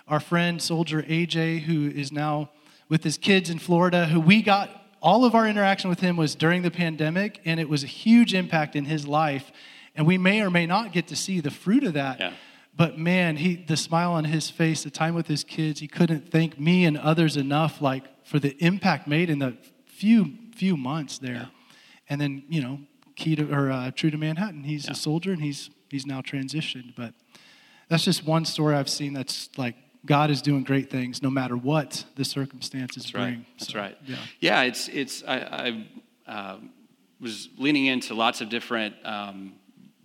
[0.06, 2.50] our friend soldier AJ, who is now
[2.90, 4.68] with his kids in Florida, who we got
[5.00, 8.34] all of our interaction with him was during the pandemic, and it was a huge
[8.34, 9.52] impact in his life.
[9.94, 12.20] And we may or may not get to see the fruit of that.
[12.20, 12.32] Yeah.
[12.76, 16.30] But man, he the smile on his face, the time with his kids, he couldn't
[16.30, 19.56] thank me and others enough, like for the impact made in the
[19.86, 21.34] few few months there.
[21.34, 21.46] Yeah.
[22.08, 22.78] And then you know,
[23.16, 24.92] key to or uh, true to Manhattan, he's Yeah.
[24.92, 26.94] a soldier and he's he's now transitioned.
[26.94, 27.14] But
[27.88, 29.74] that's just one story I've seen that's like
[30.06, 33.24] God is doing great things no matter what the circumstances That's bring.
[33.24, 33.46] right.
[33.58, 33.98] That's So, right.
[34.06, 34.16] Yeah.
[34.40, 35.22] Yeah, it's it's.
[35.26, 35.36] I,
[36.26, 36.56] I uh,
[37.20, 39.54] was leaning into lots of different um,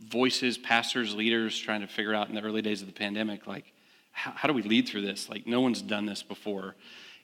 [0.07, 3.71] voices, pastors, leaders, trying to figure out in the early days of the pandemic, like
[4.11, 5.29] how, how do we lead through this?
[5.29, 6.75] Like no one's done this before,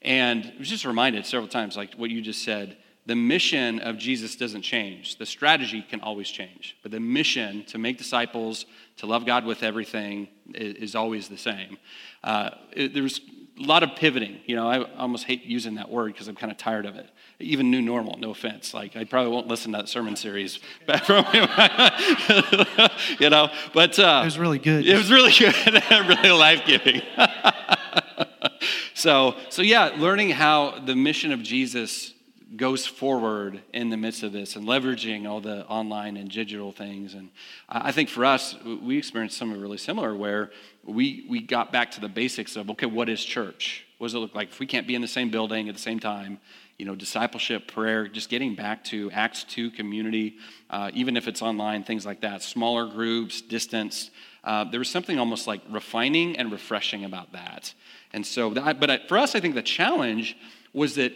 [0.02, 2.78] and I was just reminded several times, like what you just said.
[3.06, 5.18] The mission of Jesus doesn't change.
[5.18, 9.64] The strategy can always change, but the mission to make disciples, to love God with
[9.64, 11.78] everything, is, always the same.
[12.24, 13.22] Uh, it, there's
[13.60, 14.40] a lot of pivoting.
[14.46, 17.10] You know, I almost hate using that word because I'm kind of tired of it.
[17.40, 18.74] Even new normal, no offense.
[18.74, 21.26] Like I probably won't listen to that sermon series back from
[23.20, 24.86] you know, but uh, It was really good.
[24.86, 25.56] It was really good,
[25.92, 27.02] really life giving.
[28.94, 32.14] so, so yeah, learning how the mission of Jesus
[32.56, 37.14] goes forward in the midst of this and leveraging all the online and digital things.
[37.14, 37.30] And
[37.68, 40.52] I think for us, we experienced something really similar where
[40.84, 43.86] we, we got back to the basics of, okay, what is church?
[43.98, 45.82] What does it look like if we can't be in the same building at the
[45.82, 46.40] same time?
[46.78, 50.38] You know, discipleship, prayer, just getting back to Acts 2 community,
[50.70, 54.10] uh, even if it's online, things like that, smaller groups, distance.
[54.44, 57.74] Uh, there was something almost like refining and refreshing about that.
[58.14, 60.38] And so, that, but for us, I think the challenge
[60.74, 61.14] was that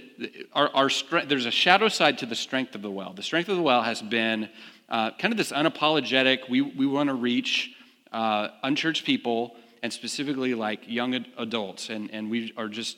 [0.53, 0.89] our, our
[1.25, 3.13] there's a shadow side to the strength of the well.
[3.13, 4.49] The strength of the well has been
[4.89, 7.75] uh, kind of this unapologetic, we, we want to reach
[8.11, 11.89] uh, unchurched people and specifically like young ad- adults.
[11.89, 12.97] And, and we are just,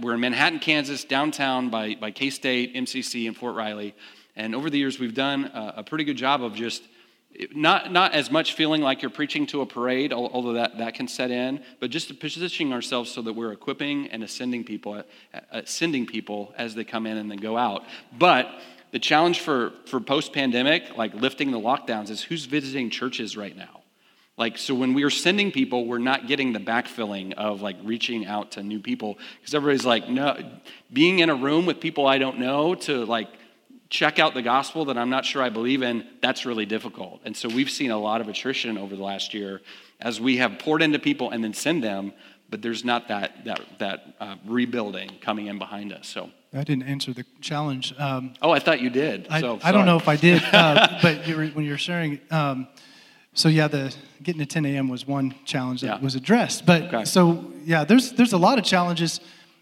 [0.00, 3.94] we're in Manhattan, Kansas, downtown by, by K State, MCC, and Fort Riley.
[4.36, 6.82] And over the years, we've done a, a pretty good job of just
[7.54, 11.08] not, not as much feeling like you're preaching to a parade, although that, that can
[11.08, 15.02] set in, but just positioning ourselves so that we're equipping and ascending people, uh,
[15.50, 17.84] ascending people as they come in and then go out.
[18.18, 18.48] But
[18.92, 23.56] the challenge for, for post pandemic, like lifting the lockdowns, is who's visiting churches right
[23.56, 23.82] now?
[24.38, 28.26] Like, so when we are sending people, we're not getting the backfilling of like reaching
[28.26, 30.38] out to new people because everybody's like, no,
[30.92, 33.28] being in a room with people I don't know to like
[33.88, 37.20] check out the gospel that I'm not sure I believe in, that's really difficult.
[37.24, 39.60] And so we've seen a lot of attrition over the last year
[40.00, 42.12] as we have poured into people and then send them,
[42.50, 46.08] but there's not that, that, that uh, rebuilding coming in behind us.
[46.08, 47.94] So, I didn't answer the challenge.
[47.98, 49.26] Um, oh, I thought you did.
[49.30, 52.20] I, so, I don't know if I did, uh, but you were, when you're sharing,
[52.30, 52.66] um,
[53.34, 54.88] so yeah, the getting to 10 a.m.
[54.88, 56.00] was one challenge that Yeah.
[56.00, 56.64] was addressed.
[56.64, 57.04] But Okay.
[57.04, 59.20] so yeah, there's there's a lot of challenges.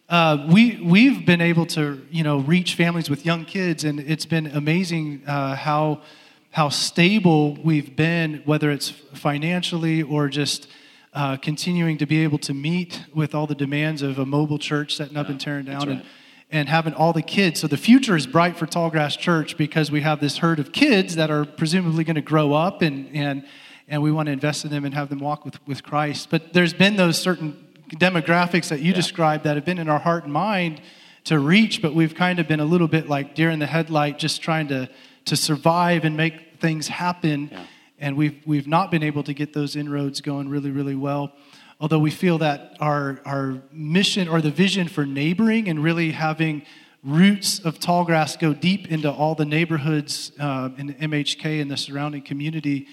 [0.08, 4.26] Uh, we we've been able to you know reach families with young kids, and it's
[4.26, 6.02] been amazing uh, how
[6.50, 10.68] how stable we've been, whether it's financially or just.
[11.16, 14.96] Uh, continuing to be able to meet with all the demands of a mobile church
[14.96, 16.02] setting up and tearing down, and
[16.50, 17.60] and having all the kids.
[17.60, 21.14] So the future is bright for Tallgrass Church because we have this herd of kids
[21.14, 23.44] that are presumably going to grow up and and
[23.86, 26.30] and we want to invest in them and have them walk with, with Christ.
[26.30, 27.63] But there's been those certain
[27.94, 30.80] demographics that you described that have been in our heart and mind
[31.24, 34.18] to reach, but we've kind of been a little bit like deer in the headlight,
[34.18, 34.88] just trying to
[35.26, 37.48] to survive and make things happen.
[37.50, 37.64] Yeah.
[37.98, 41.32] And we've we've not been able to get those inroads going really, really well
[41.80, 46.62] although we feel that our, our mission or the vision for neighboring and really having
[47.02, 51.76] roots of tall grass go deep into all the neighborhoods uh, in MHK and the
[51.76, 52.88] surrounding community,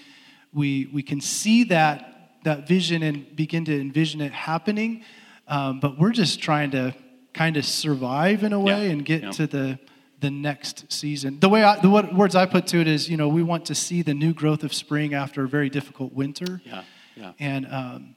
[0.52, 2.11] we, we can see that,
[2.44, 5.04] that vision and begin to envision it happening.
[5.48, 6.94] Um, but we're just trying to
[7.34, 9.30] kind of survive in a way Yeah, and get yeah.
[9.32, 9.78] to the,
[10.20, 11.40] the next season.
[11.40, 13.66] The way I, the what, words I put to it is, you know, we want
[13.66, 16.82] to see the new growth of spring after a very difficult winter Yeah,
[17.16, 17.32] yeah.
[17.38, 18.14] and um,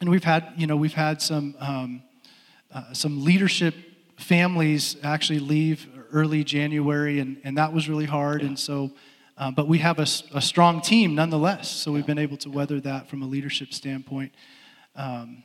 [0.00, 2.02] and we've had you know we've had some um,
[2.72, 3.74] uh, some leadership
[4.18, 8.42] families actually leave early January, and and that was really hard.
[8.42, 8.90] And so,
[9.36, 11.70] uh, but we have a strong team nonetheless.
[11.70, 14.32] So we've been able to weather that from a leadership standpoint.
[14.94, 15.42] Um,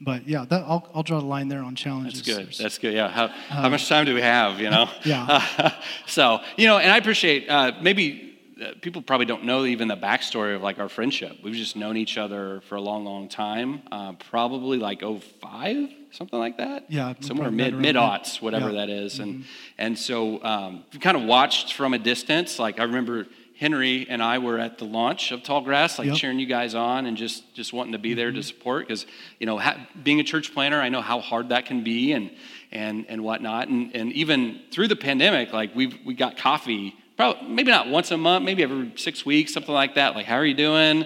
[0.00, 2.22] but yeah, that, I'll I'll draw the line there on challenges.
[2.22, 2.64] That's good.
[2.64, 2.94] That's good.
[2.94, 3.08] Yeah.
[3.08, 4.60] How, how much time do we have?
[4.60, 4.90] You know.
[5.04, 5.72] Yeah.
[6.06, 8.25] so you know, and I appreciate uh, maybe uh,
[8.80, 11.36] people probably don't know even the backstory of like our friendship.
[11.42, 13.82] We've just known each other for a long, long time.
[13.92, 16.90] Uh, probably like 05, something like that.
[16.90, 18.86] Yeah, Somewhere mid mid aughts, whatever Yeah.
[18.86, 19.18] that is.
[19.18, 19.44] and
[19.78, 22.58] and so um, we kind of watched from a distance.
[22.58, 23.26] Like I remember.
[23.58, 26.16] Henry and I were at the launch of Tallgrass, like Yep.
[26.18, 29.06] cheering you guys on and just just wanting to be there to support because
[29.40, 32.30] you know ha- being a church planner, I know how hard that can be and
[32.70, 33.68] and, and whatnot.
[33.68, 38.10] And, and even through the pandemic, like we we got coffee, probably maybe not once
[38.10, 40.14] a month, maybe every six weeks, something like that.
[40.14, 41.04] Like, how are you doing?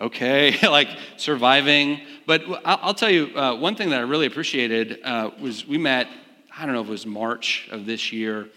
[0.00, 2.00] Okay, like surviving.
[2.26, 6.08] But I'll, tell you, uh, one thing that I really appreciated uh, was we met,
[6.56, 8.48] I don't know if it was March of this year.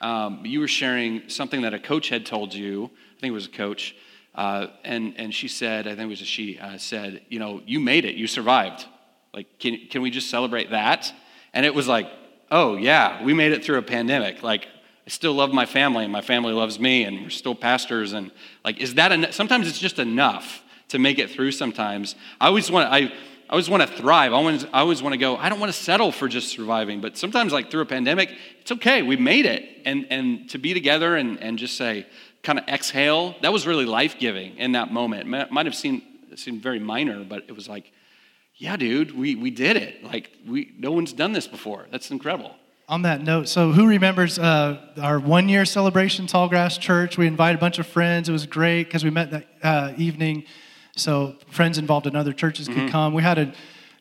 [0.00, 2.84] Um, you were sharing something that a coach had told you.
[2.84, 3.94] I think it was a coach.
[4.34, 7.60] Uh, and, and she said, I think it was a she, uh, said, you know,
[7.66, 8.86] you made it, you survived.
[9.34, 11.12] Like, can, can we just celebrate that?
[11.52, 12.06] And it was like,
[12.50, 14.42] oh, yeah, we made it through a pandemic.
[14.42, 14.66] Like,
[15.06, 18.12] I still love my family, and my family loves me, and we're still pastors.
[18.12, 18.30] And
[18.64, 19.32] like, is that enough?
[19.32, 22.14] Sometimes it's just enough to make it through sometimes.
[22.40, 24.32] I always want, I, I always want to thrive.
[24.32, 27.00] I always, I always want to go, I don't want to settle for just surviving.
[27.00, 29.02] But sometimes, like through a pandemic, it's okay.
[29.02, 29.64] We made it.
[29.84, 32.06] And, and to be together and, and just say,
[32.42, 35.26] kind of exhale, that was really life giving in that moment.
[35.26, 36.02] Might have seemed,
[36.36, 37.92] seemed very minor, but it was like,
[38.56, 40.04] yeah, dude, we, we did it.
[40.04, 41.86] Like, we, no one's done this before.
[41.90, 42.54] That's incredible.
[42.90, 47.16] On that note, so who remembers uh, our one year celebration, Tallgrass Church?
[47.16, 48.28] We invited a bunch of friends.
[48.28, 50.42] It was great because we met that uh, evening.
[50.96, 52.88] So friends involved in other churches could mm-hmm.
[52.88, 53.14] come.
[53.14, 53.52] We had a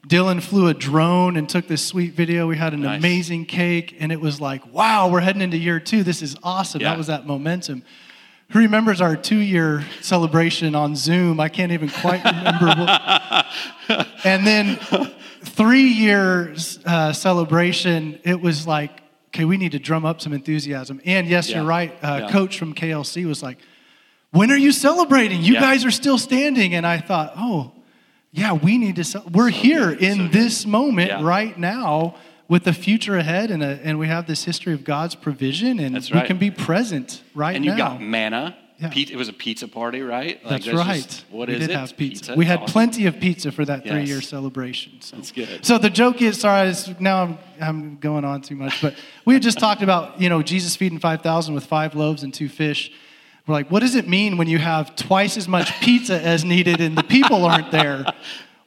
[0.08, 2.48] Dylan flew a drone and took this sweet video.
[2.48, 2.98] We had an nice.
[2.98, 6.02] amazing cake, and it was like, wow, we're heading into year two.
[6.02, 6.82] This is awesome.
[6.82, 6.90] Yeah.
[6.90, 7.84] That was that momentum.
[8.54, 11.40] Who remembers our two year celebration on Zoom?
[11.40, 12.66] I can't even quite remember.
[12.66, 14.80] What, and then
[15.44, 18.92] three years uh, celebration, it was like,
[19.28, 21.02] okay, we need to drum up some enthusiasm.
[21.06, 21.58] And yes, yeah.
[21.58, 21.92] you're right.
[22.02, 22.32] Uh, yeah.
[22.32, 23.58] Coach from KLC was like,
[24.32, 25.42] when are you celebrating?
[25.42, 25.62] You yeah.
[25.62, 26.76] guys are still standing.
[26.76, 27.72] And I thought, oh,
[28.32, 29.24] yeah, we need to.
[29.32, 32.16] We're here in so this moment right now
[32.48, 35.96] with the future ahead, and, a, and we have this history of God's provision, and
[35.96, 36.22] right.
[36.24, 37.56] we can be present right now.
[37.56, 38.58] And you got manna.
[38.80, 38.92] Yeah.
[38.96, 40.44] It was a pizza party, right?
[40.46, 41.04] Like, that's, right.
[41.04, 41.76] Just, what we is did it?
[41.76, 42.22] have pizza.
[42.22, 42.36] pizza.
[42.36, 42.72] We had awesome.
[42.72, 45.02] plenty of pizza for that three-year celebration.
[45.02, 45.18] So.
[45.18, 45.66] That's good.
[45.66, 49.44] So the joke is, sorry, now I'm, I'm going on too much, but we had
[49.44, 52.92] just talked about, you know, Jesus feeding 5,000 with five loaves and two fish.
[53.46, 56.80] We're like, what does it mean when you have twice as much pizza as needed
[56.80, 58.06] and the people aren't there?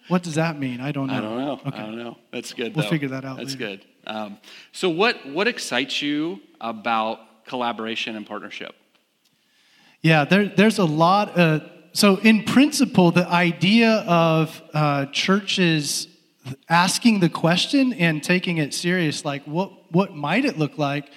[0.08, 0.80] What does that mean?
[0.80, 1.14] I don't know.
[1.14, 1.60] I don't know.
[1.66, 1.78] Okay.
[1.78, 2.18] I don't know.
[2.32, 2.76] That's good.
[2.76, 2.90] We'll though.
[2.90, 3.38] figure that out.
[3.38, 3.78] That's later.
[3.78, 3.86] good.
[4.06, 4.38] Um,
[4.72, 8.74] so, what what excites you about collaboration and partnership?
[10.02, 11.30] Yeah, there, there's a lot.
[11.38, 11.62] Of,
[11.92, 16.08] so, in principle, the idea of uh, churches
[16.68, 21.10] asking the question and taking it serious, like what what might it look like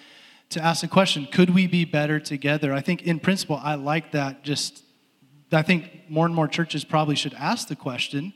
[0.50, 1.28] to ask the question?
[1.32, 2.74] Could we be better together?
[2.74, 4.43] I think, in principle, I like that.
[4.43, 4.84] Just,
[5.52, 8.34] I think more and more churches probably should ask the question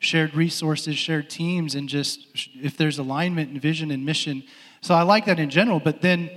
[0.00, 2.26] shared resources, shared teams, and just
[2.60, 4.42] if there's alignment and vision and mission.
[4.80, 5.78] So I like that in general.
[5.78, 6.28] But then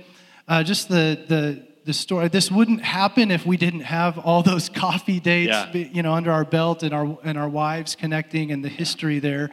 [0.46, 4.68] uh, just the, the, the story, this wouldn't happen if we didn't have all those
[4.84, 5.72] coffee dates, yeah.
[5.72, 9.50] you know, under our belt and our, and our wives connecting and the history there.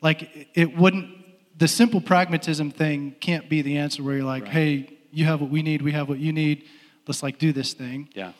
[0.00, 1.10] Like it wouldn't,
[1.58, 4.52] the simple pragmatism thing can't be the answer where you're like, right.
[4.52, 6.64] hey, you have what we need, we have what you need,
[7.06, 8.08] let's like do this thing.
[8.14, 8.32] Yeah.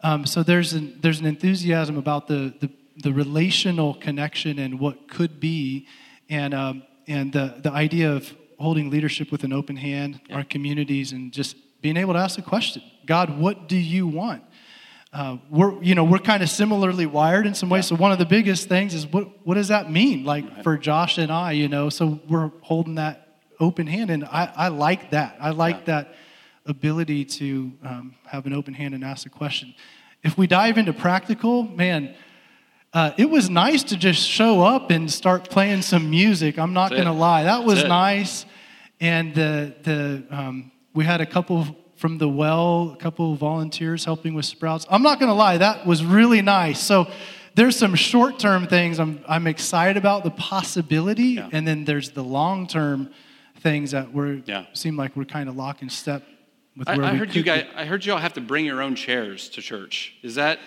[0.00, 5.08] Um, so there's an, there's an enthusiasm about the, the the relational connection and what
[5.08, 5.86] could be,
[6.28, 10.36] and um, and the the idea of holding leadership with an open hand, yeah.
[10.36, 14.42] our communities, and just being able to ask the question, God, what do you want?
[15.12, 17.86] Uh, we're you know we're kind of similarly wired in some ways.
[17.86, 20.24] So one of the biggest things is what what does that mean?
[20.24, 20.64] Like right.
[20.64, 24.68] for Josh and I, you know, so we're holding that open hand, and I, I
[24.68, 25.36] like that.
[25.38, 25.84] I like yeah.
[25.84, 26.14] that
[26.64, 29.74] ability to um, have an open hand and ask a question.
[30.22, 32.14] If we dive into practical, man,
[32.94, 36.58] uh, it was nice to just show up and start playing some music.
[36.58, 38.46] I'm not going to lie, that was nice.
[39.00, 44.34] And the the um, we had a couple from the well, a couple volunteers helping
[44.34, 44.86] with sprouts.
[44.90, 46.80] I'm not going to lie, that was really nice.
[46.80, 47.08] So
[47.54, 51.48] there's some short term things I'm I'm excited about the possibility, yeah.
[51.52, 53.10] and then there's the long term
[53.60, 54.66] things that we're yeah.
[54.72, 56.22] seem like we're kind of lock in step
[56.76, 57.66] with I, where I we heard you guys.
[57.74, 60.14] I heard you all have to bring your own chairs to church.
[60.22, 60.58] Is that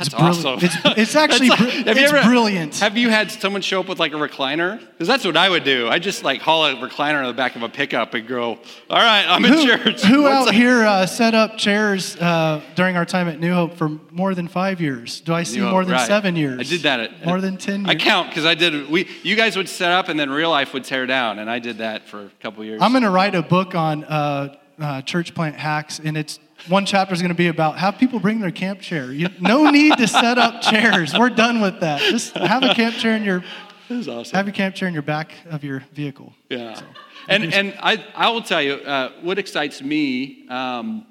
[0.00, 0.58] that's awesome.
[0.62, 2.78] It's, it's actually like, it's ever, brilliant.
[2.78, 4.80] Have you had someone show up with like a recliner?
[4.80, 5.88] Because that's what I would do.
[5.88, 8.58] I just like haul a recliner on the back of a pickup and go,
[8.88, 10.54] "All right, I'm in who, church." Who What's out up?
[10.54, 14.48] here uh, set up chairs uh, during our time at New Hope for more than
[14.48, 15.20] five years?
[15.20, 16.06] Do I see more than right.
[16.06, 16.60] seven years?
[16.60, 17.00] I did that.
[17.00, 17.80] At, more than ten.
[17.80, 17.90] Years?
[17.90, 18.88] I count because I did.
[18.88, 21.58] We, you guys would set up and then real life would tear down, and I
[21.58, 22.80] did that for a couple years.
[22.80, 26.38] I'm going to write a book on uh, uh, church plant hacks, and it's
[26.68, 29.12] one chapter is going to be about have people bring their camp chair.
[29.12, 31.16] You, no need to set up chairs.
[31.16, 32.00] We're done with that.
[32.00, 33.42] Just have a camp chair in your.
[33.88, 34.36] This is Awesome.
[34.36, 36.32] Have your camp chair in your back of your vehicle.
[36.48, 36.74] Yeah.
[36.74, 36.84] So,
[37.28, 41.06] and and I I will tell you uh, what excites me um,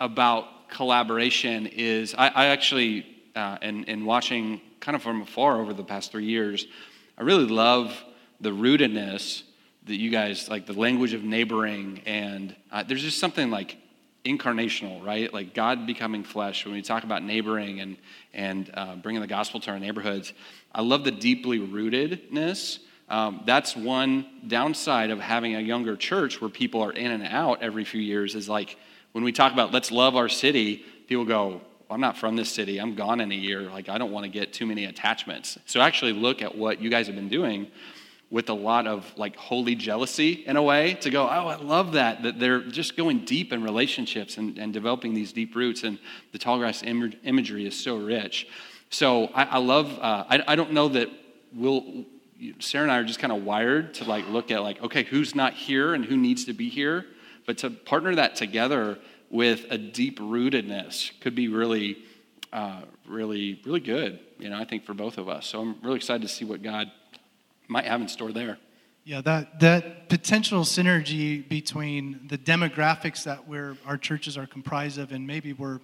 [0.00, 3.06] about collaboration is I, I actually
[3.36, 6.66] uh, in in watching kind of from afar over the past three years,
[7.16, 7.94] I really love
[8.40, 9.42] the rootedness
[9.86, 13.76] that you guys like the language of neighboring, and uh, there's just something like
[14.24, 15.32] incarnational, right?
[15.32, 16.64] Like God becoming flesh.
[16.64, 17.96] When we talk about neighboring and
[18.32, 20.32] and uh, bringing the gospel to our neighborhoods,
[20.74, 22.78] I love the deeply rootedness.
[23.08, 27.62] Um, that's one downside of having a younger church where people are in and out
[27.62, 28.34] every few years.
[28.34, 28.76] Is like
[29.12, 31.60] when we talk about let's love our city, people go,
[31.90, 32.80] I'm not from this city.
[32.80, 33.62] I'm gone in a year.
[33.62, 35.58] Like, I don't want to get too many attachments.
[35.66, 37.68] So, actually, look at what you guys have been doing
[38.34, 41.92] with a lot of like holy jealousy in a way to go, oh, I love
[41.92, 45.84] that, that they're just going deep in relationships and, and developing these deep roots.
[45.84, 46.00] And
[46.32, 48.48] the tallgrass Im- imagery is so rich.
[48.90, 51.10] So, I, I love, uh, I, I don't know that
[51.54, 52.06] we'll,
[52.58, 55.36] Sarah and I are just kind of wired to like look at like, okay, who's
[55.36, 57.06] not here and who needs to be here,
[57.46, 58.98] but to partner that together
[59.30, 61.98] with a deep rootedness could be really,
[62.52, 65.46] uh, really, really good, you know, I think for both of us.
[65.46, 66.90] So I'm really excited to see what God
[67.68, 68.58] might have in store there.
[69.04, 75.12] Yeah, that, that potential synergy between the demographics that we're, our churches are comprised of
[75.12, 75.80] and maybe we're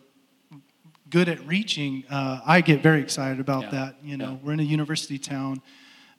[1.11, 3.71] good at reaching, uh, I get very excited about yeah.
[3.71, 3.97] that.
[4.03, 4.39] You know, yeah.
[4.43, 5.61] we're in a university town.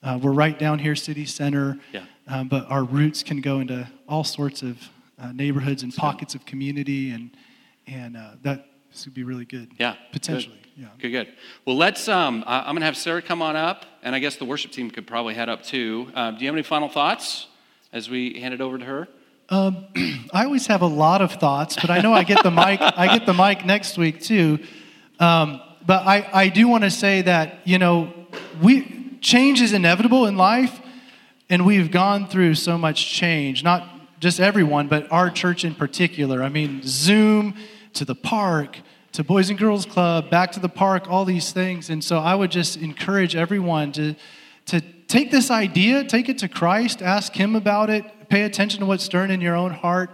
[0.03, 2.03] Uh, we're right down here, city center, yeah.
[2.28, 4.78] um, but our roots can go into all sorts of
[5.20, 7.30] uh, neighborhoods and pockets of community, and
[7.86, 9.72] and uh, that this would be really good.
[9.78, 10.61] Yeah, potentially.
[10.78, 10.88] Yeah.
[10.99, 11.28] Good, good.
[11.65, 12.07] Well, let's.
[12.07, 14.89] Um, I'm going to have Sarah come on up, and I guess the worship team
[14.89, 16.09] could probably head up too.
[16.15, 17.47] Uh, do you have any final thoughts
[17.91, 19.07] as we hand it over to her?
[19.49, 19.86] Um,
[20.34, 22.80] I always have a lot of thoughts, but I know I get the mic.
[22.82, 24.59] I get the mic next week too.
[25.19, 28.13] Um, but I, I do want to say that you know
[28.61, 30.80] we change is inevitable in life,
[31.49, 33.61] and we've gone through so much change.
[33.61, 33.88] Not
[34.22, 36.43] just everyone, but our church in particular.
[36.43, 37.55] I mean, Zoom
[37.93, 38.78] to the park
[39.14, 41.89] to Boys and Girls Club, back to the park, all these things.
[41.89, 44.16] And so I would just encourage everyone to,
[44.68, 48.86] to take this idea, take it to Christ, ask Him about it, pay attention to
[48.86, 50.12] what's stirring in your own heart,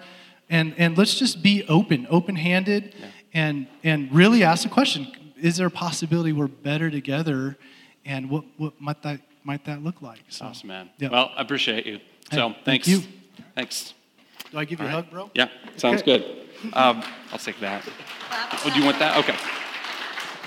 [0.49, 3.07] and, and let's just be open, open handed, yeah.
[3.33, 5.07] and, and really ask the question
[5.39, 7.57] is there a possibility we're better together?
[8.05, 10.21] And what, what might, that, might that look like?
[10.29, 10.89] So, awesome, man.
[10.97, 11.09] Yeah.
[11.09, 11.99] Well, I appreciate you.
[12.31, 12.87] So hey, thanks.
[12.87, 13.07] Thank you.
[13.53, 13.93] Thanks.
[14.51, 15.31] Do I give you All a hug, bro?
[15.33, 16.19] Yeah, sounds okay.
[16.19, 16.73] good.
[16.73, 17.87] Um, I'll take that.
[18.31, 19.17] Oh, do you want that?
[19.17, 19.35] Okay.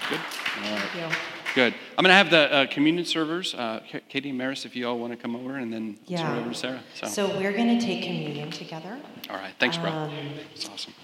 [0.08, 0.20] Good.
[0.64, 0.80] All right.
[0.92, 1.16] Thank you.
[1.54, 1.74] Good.
[1.98, 4.98] I'm going to have the uh, communion servers, uh, Katie and Maris, if you all
[4.98, 6.22] want to come over, and then yeah.
[6.22, 6.80] turn over to Sarah.
[6.94, 8.98] So, so we're going to take communion together.
[9.28, 9.52] All right.
[9.58, 9.90] Thanks, bro.
[9.90, 10.14] Um,
[10.50, 10.94] That's awesome.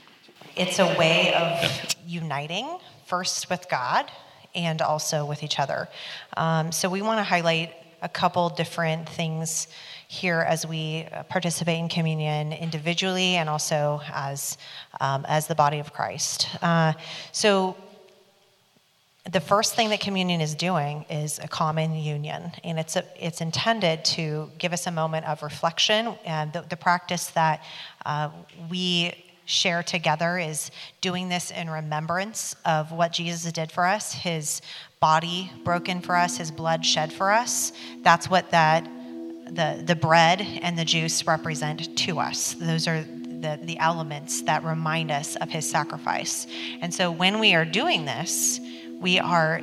[0.57, 4.11] It's a way of uniting, first with God
[4.55, 5.88] and also with each other.
[6.36, 9.68] Um, so we want to highlight a couple different things
[10.09, 14.57] here as we uh, participate in communion individually and also as,
[15.00, 16.48] um, as the body of Christ.
[16.62, 16.92] Uh,
[17.32, 17.76] so,
[19.32, 23.40] the first thing that communion is doing is a common union, and it's, a, it's
[23.40, 26.14] intended to give us a moment of reflection.
[26.24, 27.64] And the, the practice that
[28.04, 28.30] uh,
[28.70, 34.61] we share together is doing this in remembrance of what Jesus did for us, his
[35.00, 37.72] body broken for us, his blood shed for us.
[38.02, 38.88] That's what that
[39.51, 42.55] the, the bread and the juice represent to us.
[42.55, 46.47] Those are the, the elements that remind us of his sacrifice.
[46.80, 48.61] And so when we are doing this,
[49.01, 49.61] we are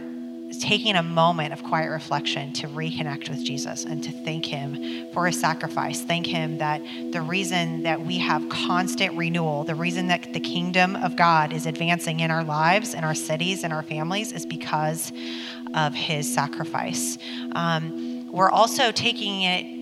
[0.60, 5.26] taking a moment of quiet reflection to reconnect with Jesus and to thank him for
[5.26, 6.02] his sacrifice.
[6.02, 6.82] Thank him that
[7.12, 11.66] the reason that we have constant renewal, the reason that the kingdom of God is
[11.66, 15.12] advancing in our lives, in our cities, in our families, is because
[15.74, 17.18] of his sacrifice.
[17.54, 19.73] Um, we're also taking it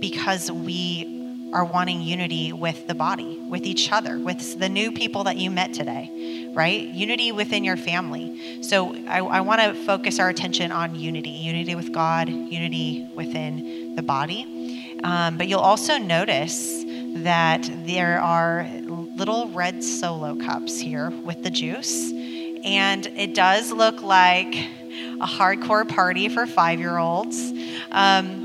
[0.00, 1.18] because we
[1.52, 5.50] are wanting unity with the body, with each other, with the new people that you
[5.50, 6.88] met today, right?
[6.88, 8.62] Unity within your family.
[8.62, 13.94] So I, I want to focus our attention on unity unity with God, unity within
[13.96, 15.00] the body.
[15.02, 16.84] Um, but you'll also notice
[17.16, 22.12] that there are little red solo cups here with the juice.
[22.64, 24.54] And it does look like
[25.20, 27.52] a hardcore party for five year olds.
[27.90, 28.37] Um,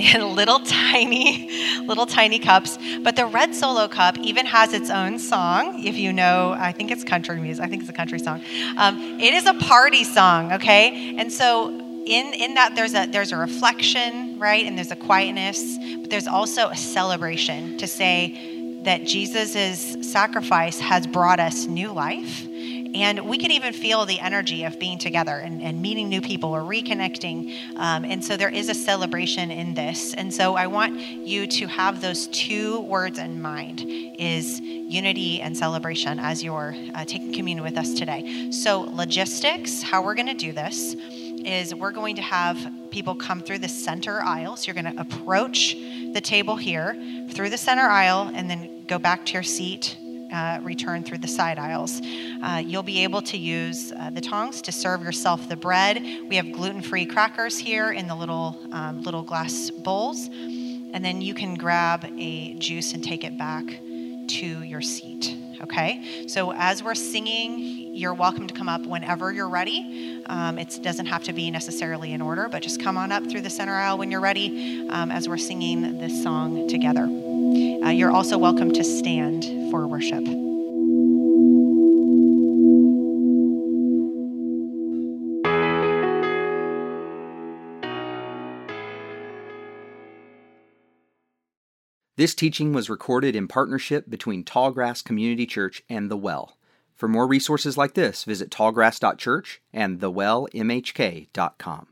[0.00, 1.50] in little tiny,
[1.86, 2.78] little tiny cups.
[3.02, 5.84] But the red solo cup even has its own song.
[5.84, 7.64] If you know, I think it's country music.
[7.64, 8.42] I think it's a country song.
[8.76, 11.16] Um, it is a party song, okay?
[11.16, 11.68] And so
[12.06, 14.64] in in that there's a there's a reflection, right?
[14.64, 21.06] And there's a quietness, but there's also a celebration to say that Jesus' sacrifice has
[21.06, 22.46] brought us new life
[22.94, 26.50] and we can even feel the energy of being together and, and meeting new people
[26.50, 27.56] or reconnecting.
[27.76, 30.14] Um, and so there is a celebration in this.
[30.14, 33.84] And so I want you to have those two words in mind
[34.18, 38.50] is unity and celebration as you're uh, taking communion with us today.
[38.50, 40.94] So logistics, how we're going to do this
[41.44, 42.58] is we're going to have
[42.90, 44.56] people come through the center aisle.
[44.56, 45.74] So you're going to approach
[46.12, 46.96] the table here
[47.30, 49.96] through the center aisle and then go back to your seat
[50.32, 52.00] uh, return through the side aisles.
[52.42, 56.02] Uh, you'll be able to use uh, the tongs to serve yourself the bread.
[56.28, 61.34] We have gluten-free crackers here in the little um, little glass bowls, and then you
[61.34, 63.64] can grab a juice and take it back
[64.28, 65.36] to your seat.
[65.62, 66.26] Okay.
[66.26, 70.22] So as we're singing, you're welcome to come up whenever you're ready.
[70.26, 73.42] Um, it doesn't have to be necessarily in order, but just come on up through
[73.42, 77.19] the center aisle when you're ready um, as we're singing this song together.
[77.84, 80.24] Uh, you're also welcome to stand for worship.
[92.16, 96.58] This teaching was recorded in partnership between Tallgrass Community Church and The Well.
[96.94, 101.86] For more resources like this, visit tallgrass.church and thewellmhk.com.